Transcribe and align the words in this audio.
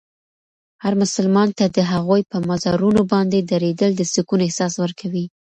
هر 0.83 0.93
مسلمان 1.03 1.49
ته 1.57 1.65
د 1.75 1.79
هغوی 1.91 2.21
په 2.31 2.37
مزارونو 2.49 3.01
باندې 3.11 3.37
درېدل 3.51 3.91
د 3.95 4.01
سکون 4.13 4.39
احساس 4.43 4.73
ورکوي. 4.83 5.25